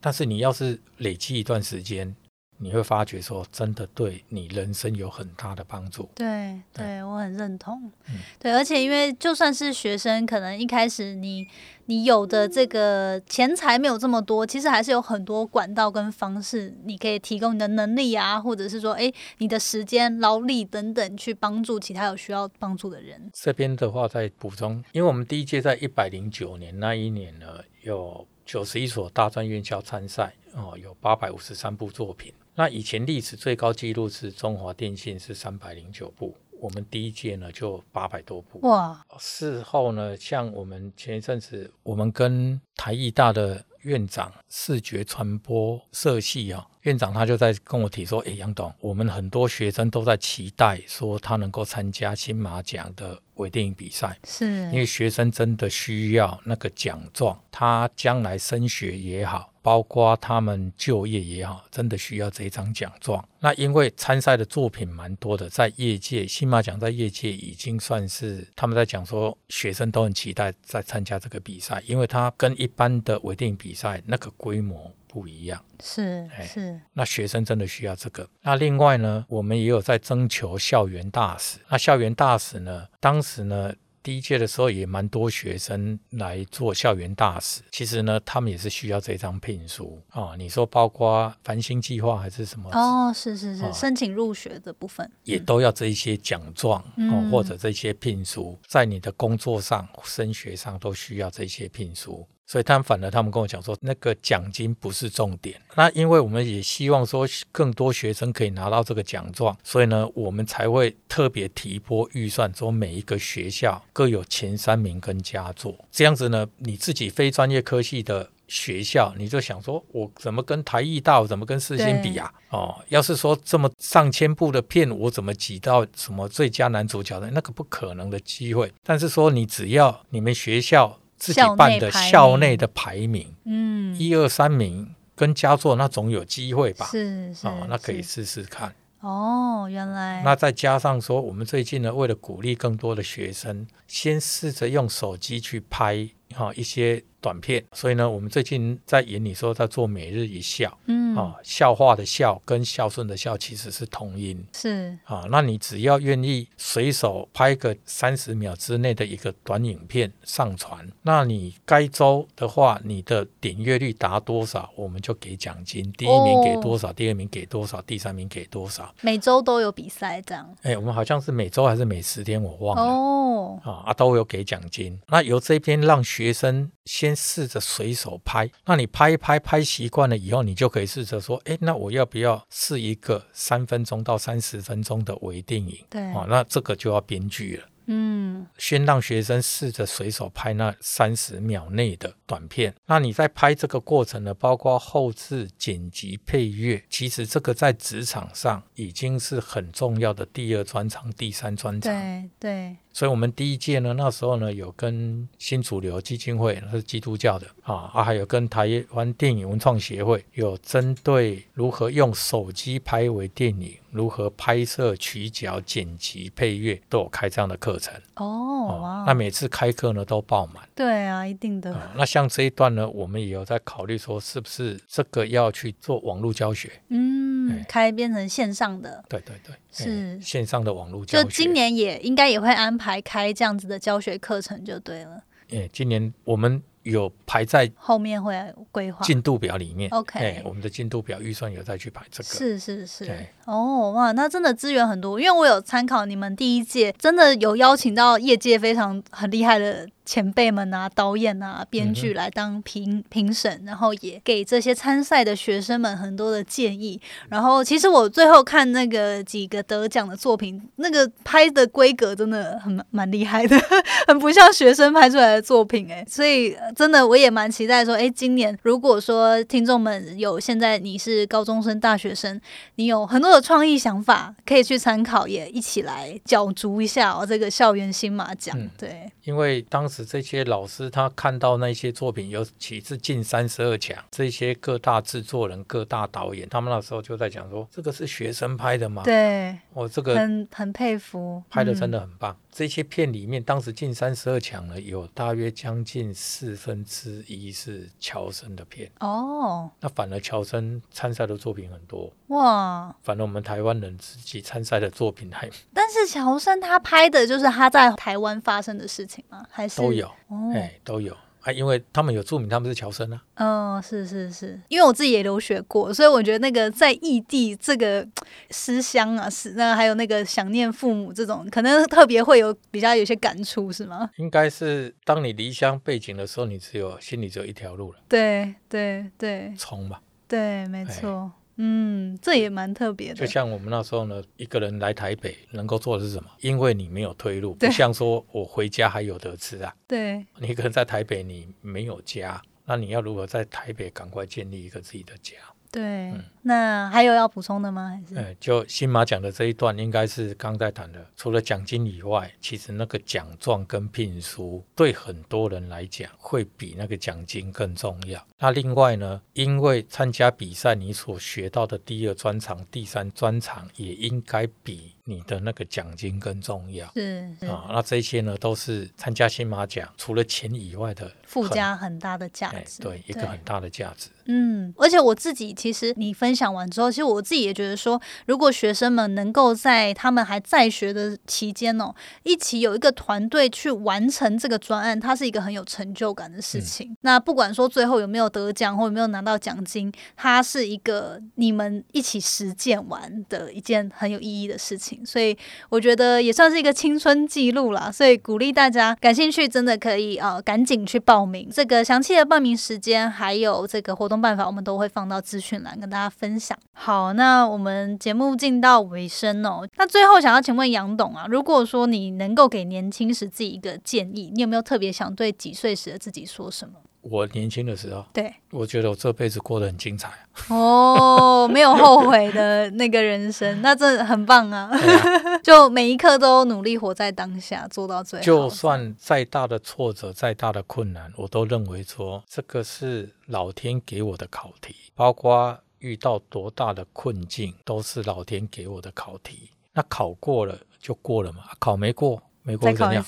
[0.00, 2.14] 但是你要是累积一段时间，
[2.62, 6.08] 你会发觉说，真的对你人生有很大的帮助。
[6.14, 7.90] 对对，我很认同。
[8.08, 11.44] 嗯对，而且因为就算是学生，可能一开始你
[11.86, 23.28] 你有的这个钱财没有这么多，其实还是有很多管道跟方式，你可以提供你的能力啊，或者是说，哎，你的时间、劳力等等，去帮助其他有需要帮助的人。
[23.32, 27.46] 这边的话再补充，因为我们第一届在一百零九年那一年呢，
[27.82, 32.32] 有九十一所大专院校参赛哦，有八百五十三部作品。
[32.54, 38.60] 那以前历史最高纪录是中华电信是三百零九部，我们第一届呢就八百多部。
[38.68, 59.51] 哇，事后呢，像我们前一阵子，我们跟台艺大的院长视觉传播社系啊、院长他就在跟我提说，诶，杨董，我们很多学生都在期待说他能够参加金马奖的微电影比赛，是因为学生真的需要那个奖状，他将来升学也好。
[59.62, 63.26] 包括他们就业也好，真的需要这一张奖状。
[63.38, 75.64] 那因为参赛的作品蛮多的，在业界新马奖在业界已经算是他们在讲说，学生都很期待在参加这个比赛，因为它跟一般的微电影比赛那个规模不一样。
[75.82, 78.28] 是哎是，那学生真的需要这个。
[78.42, 81.58] 那另外呢，我们也有在征求校园大使。
[81.68, 83.72] 那校园大使呢，当时呢。
[84.02, 90.02] 第一届的时候也蛮多学生来做校园大使，其实呢，他们也是需要这张聘书。
[90.08, 90.34] 啊。
[90.36, 93.72] 你说包括繁星计划还是什么，哦，是是是，哦。
[93.72, 95.08] 申请入学的部分。
[95.22, 102.26] 也都要这一些奖状哦嗯，或者这些聘书，在你的工作上、升学上都需要这些聘书。
[102.52, 105.58] 所以他们反而他们跟我讲说，那个奖金不是重点。
[105.74, 115.74] 那因为我们也希望说更多学生可以拿到这个奖状，所以呢，我们才会特别提拨预算，说每一个学校各有前三名跟佳作。
[115.90, 118.28] 这样子呢，你自己非专业科系的。
[118.48, 122.30] 学校，你就想说，我怎么跟台艺大，我怎么跟四星比啊？
[122.50, 128.70] 哦，要是说这么上千部的片，我怎么挤到什么最佳男主角的那个不可能的机会？
[128.84, 136.86] 但是说，你只要你们学校自己办的校内的排名，嗯，一二三名跟佳作，那总有机会吧？
[136.90, 138.74] 是是哦，那可以试试看。
[138.98, 154.44] 哦，原来那再加上说，我们最近呢，为了鼓励更多的学生，先试着用手机去拍哈、一些短片，所以呢，我们最近在演你说在做每日一笑嗯啊、笑话的笑跟孝顺的孝其实是同音。
[154.52, 165.92] 是啊，那你只要愿意随手拍个三十秒之内的一个短影片上传，那你该周的话，你的点阅率达多少，我们就给奖金。
[165.92, 168.92] 第一名给多少，第二名给多少，第三名给多少。
[169.02, 172.82] 每周都有比赛这样哎，我们好像是每周还是每十天，我忘了。
[172.82, 174.98] 哦，啊啊，都有给奖金。
[175.08, 185.84] 那由这边让学生先试着随手拍，那你拍一拍，拍习惯了以后，你就可以试着说，哎，那我要不要试一个三分钟到三十分钟的微电影？
[185.88, 187.68] 对，哦，那这个就要编剧了。
[187.86, 192.72] 嗯先让学生试着随手拍那三十秒内的短片。
[192.86, 201.92] 那你在拍这个过程呢，包括后置、剪辑、配乐，其实这个在职场上已经是很重要的第二专长、第三专长。
[201.92, 217.94] 对对所以，我们第一届呢，那时候呢，有跟新主流基金会，那是基督教的啊，啊，还有跟台湾电影文创协会，有针对如何用手机拍为电影，如何拍摄、取角、剪辑、配乐，都有开这样的课程。
[218.16, 221.92] 哦哇，那每次开课呢都爆满对啊，一定的，啊。
[221.96, 226.70] 那像这一段呢，我们也有在考虑说，是不是这个要去做网络教学？
[226.88, 231.24] 嗯哎，开变成线上的，对对对，是哎线上的网络教学。
[231.24, 238.34] 就今年也应该也会安排开这样子的教学课程就对了，哎，今年我们有排在后面会
[238.72, 239.04] 规划。
[239.04, 239.88] 进度表里面。
[239.90, 242.28] OK 哎，我们的进度表预算有再去排这个。
[242.28, 257.00] 是是是对，哦哇，那真的资源很多，因为我有参考你们第一届，真的有邀请到业界非常很厉害的前辈们啊、导演啊、编剧来当评评审，然后也给这些参赛的学生们很多的建议。
[257.30, 263.58] 然后其实我最后看那个几个得奖的作品，那个拍的规格真的很蛮蛮厉害的，
[264.06, 272.38] 很不像学生拍出来的作品哎，所以呃真的我也蛮期待说，哎，今年如果说听众们有现在你是高中生、大学生，
[272.74, 278.54] 你有很多的创意想法，可以去参考，也一起来角逐一下哦这个校园新马奖。
[278.58, 289.02] 嗯对，因为当时这些老师他看到那些作品，尤其是进三十二强，这些各大制作人、各大导演，他们那时候就在讲说，这个是学生拍的吗？
[289.04, 291.92] 对，我这个很很佩服，拍的真的。
[291.92, 292.34] 的很棒。
[292.54, 298.90] 这些片里面，当时进三十二强呢，有大约将近四分之一是乔森的片。
[299.00, 302.94] 哦，那反而乔森参赛的作品很多，哇！
[303.02, 309.46] 反而我们台湾人自己参赛的作品还但是乔生他拍的就是他在台湾发生的事情吗？
[309.50, 313.22] 还是都有，哦，哎，都有啊，因为他们有注明他们是乔生啊。
[313.34, 318.06] 嗯、是是是，因为我自己也留学过，所以我觉得那个在异地这个
[318.50, 324.10] 思乡啊，是那还有那个想念父母这种，可能特别会有比较有些感触，是吗？
[324.16, 330.00] 应该是当你离乡背景的时候，你只有心里只有一条路了，对对对冲吧。
[330.28, 331.30] 对，没错。
[331.64, 333.24] 嗯，这也蛮特别的就。
[333.24, 336.28] 像我们那时候呢，一个人来台北能够做的是什么？
[336.40, 339.72] 因为你没有退路，不像说我回家还有得吃啊。
[339.86, 345.36] 对，你一个人在台北，你没有家，那你要如何在台北赶快建立一个自己的家？
[345.72, 347.88] 对，嗯那还有要补充的吗？
[347.88, 348.20] 还是？
[348.20, 351.06] 嗯，就新马讲的这一段，应该是刚在谈的。
[351.16, 358.24] 除了奖金以外，其实那个奖状跟聘书对很多人来讲，会比那个奖金更重要。
[358.38, 366.90] 那另外呢，因为参加比赛，你所学到的第二专长、第三专长，也应该比你的那个奖金更重要。
[366.94, 372.82] 是是啊，那这些呢，都是参加新马奖除了钱以外的附加很大的价哎，值。
[372.82, 374.10] 对，一个很大的价值。
[374.26, 381.92] 嗯，而且我自己其实你分享完之后，其实我自己也觉得说，如果学生们能够在他们还在学的期间哦，
[382.22, 386.96] 一起有一个团队去完成这个专案，它是一个很有成就感的事情。
[387.00, 394.91] 那不管说最后有没有得奖或有没有拿到奖金，它是一个你们一起实践完的一件很有意义的事情。
[395.04, 395.36] 所以
[395.70, 397.90] 我觉得也算是一个青春记录啦。
[397.90, 401.48] 所以鼓励大家感兴趣，真的可以呃赶紧去报名。
[401.50, 406.58] 这个详细的报名时间还有这个活动办法，我们都会放到资讯栏跟大家分享。
[406.72, 409.66] 好，那我们节目进到尾声哦。
[409.76, 416.74] 那最后想要请问杨董啊，如果说你能够给年轻时自己一个建议，你有没有特别想对几岁时的自己说什么？
[417.02, 420.10] 我年轻的时候，对，我觉得我这辈子过得很精彩。
[420.48, 424.70] 哦，没有后悔的那个人生， 那真的很棒啊！
[424.72, 428.24] 啊就每一刻都努力活在当下，做到最好。
[428.24, 439.50] 就算再大的挫折、再大的困难，我都认为说这个是老天给我的考题，包括遇到多大的困境，都是老天给我的考题。
[439.74, 443.04] 那考过了就过了嘛，考没过没过怎样？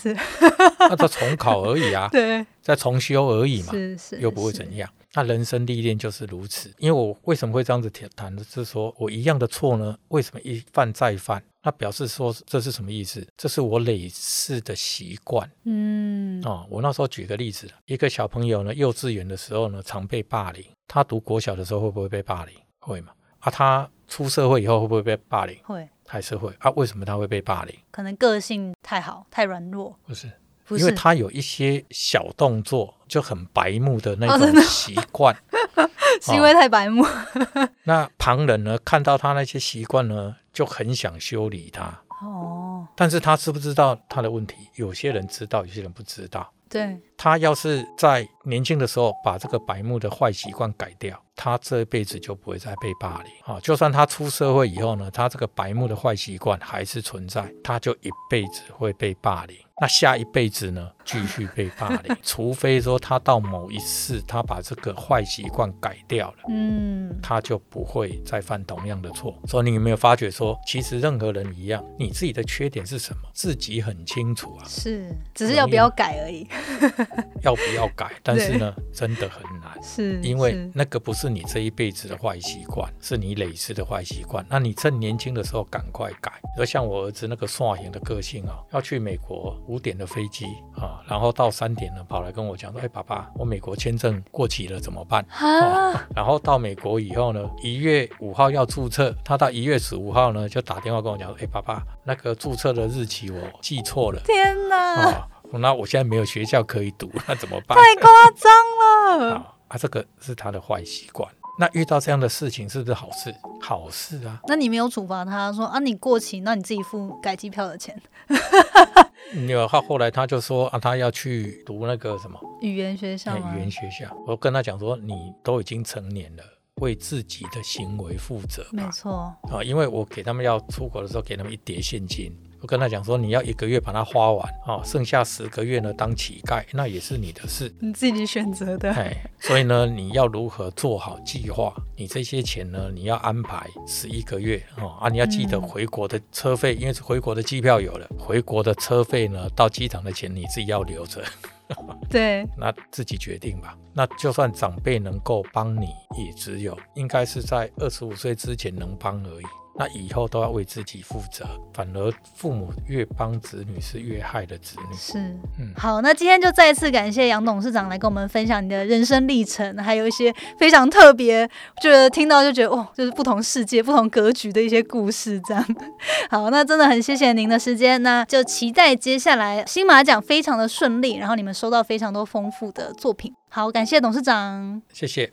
[0.78, 4.89] 那他 重考而已啊，对，再重修而已嘛，是是，又不会怎样。
[5.16, 6.72] 那人生历练就是如此。
[6.78, 9.97] 因为我为什么会这样子谈谈的，是说我一样的错呢？
[10.09, 11.43] 为什么一犯再犯？
[11.62, 13.26] 那表示说这是什么意思？
[13.37, 15.49] 这是我累世的习惯。
[15.64, 20.64] 嗯，哦，我那时候举个例子，一个小朋友呢，幼稚园的时候呢，常被霸凌。
[20.89, 22.55] 他读国小的时候会不会被霸凌？
[22.80, 23.12] 会嘛？
[23.39, 25.57] 啊，他出社会以后会不会被霸凌？
[25.62, 26.70] 会还是会啊？
[26.72, 27.74] 为什么他会被霸凌？
[27.90, 30.30] 可能个性太好，太软弱，不是，
[30.64, 35.36] 不是因为他有一些小动作就很白目的那种习惯。
[36.22, 37.05] 是因为太白目。
[37.84, 42.02] 那旁人呢，看到他那些习惯呢，就很想修理他。
[42.22, 44.57] 哦，但是他知不知道他的问题？
[44.76, 46.52] 有些人知道，有些人不知道。
[46.68, 53.61] 对，他要是在年轻的时候把这个白目的坏习惯改掉，他这辈子就不会再被霸凌啊。
[53.61, 59.57] 就算他出社会以后呢，他这个白目的坏习惯还是存在，他就一辈子会被霸凌。
[59.81, 66.37] 那下一辈子呢，继续被霸凌， 除非说他到某一次，他把这个坏习惯改掉了。
[66.49, 69.37] 嗯，他就不会再犯同样的错。
[69.47, 76.47] 所以你有没有发觉说，其实任何人一样，你自己的缺点是什么，自己很清楚啊，是，只是要不要改而已。
[77.43, 78.12] 要不要改？
[78.22, 79.83] 但是呢，真的很难。
[79.83, 84.47] 是，因为那个不是你这一辈子的坏习惯，是你累世的坏习惯。
[84.49, 86.33] 那你趁年轻的时候赶快改。
[86.57, 90.46] 而像我儿子那个耍型的个性啊，要去美国五点的飞机
[90.76, 104.76] 啊，然后到三点呢跑来跟我讲说：“哎，爸爸，我美国签证过期了，怎么办？”啊，然后到美国以后呢，一月五号要注册，他到一月十五号呢就打电话跟我讲说：“哎，爸爸，那个注册的日期我记错了天哪，
[105.10, 109.34] 啊，那我现在没有学校可以读，那怎么办？”太夸张了。
[109.34, 111.28] 啊啊，这个是他的坏习惯。
[111.56, 113.32] 那遇到这样的事情是不是好事？
[113.62, 114.40] 好事啊！
[114.48, 117.96] 那你没有处罚他说啊，你过期，那你自己付改机票的钱，
[119.33, 123.59] 你有他后来他就说啊，他要去读那个什么语言学校语？
[123.59, 124.14] 言学校。
[124.27, 126.45] 我跟他讲说，你都已经成年了，
[126.77, 128.64] 为自己的行为负责。
[128.72, 132.37] 没错，啊，因为我给他们要出国的时候，给他们一叠现金。
[132.64, 138.90] 我跟他讲说，你要一个月把它花完哦，剩下十个月呢当乞丐，那也是你的事，你自己选择的。
[138.90, 141.74] 哎，所以呢，你要如何做好计划？
[141.94, 151.22] 你这些钱呢，你要安排十一个月哦啊，你要记得回国的车费，因为是回国的机票有了，回国的车费呢，到机场的钱你自己要留着。
[152.08, 153.76] 对，那自己决定吧。
[153.92, 159.44] 那就算长辈能够帮你，也只有应该是在二十五岁之前能帮而已。
[159.77, 164.97] 那以后都要为自己负责，反而父母越帮子女是越害的子女。
[164.97, 165.18] 是，
[165.59, 171.49] 嗯，好，那今天就再次感谢杨董事长来跟我们分享你的人生历程，还有一些非常特别，
[171.83, 175.41] 觉得听到就觉得哦，就是不同世界、不同格局的一些故事。
[175.41, 175.77] 这样，
[176.31, 183.33] 好，那真的很谢谢您的时间，那就期待接下来新马奖非常的顺利，然后你们收到非常多丰富的作品。
[183.49, 185.33] 好，感谢董事长，谢谢。